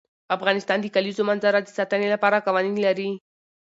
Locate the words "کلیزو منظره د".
0.95-1.67